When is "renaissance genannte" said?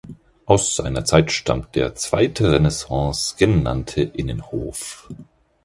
2.53-4.01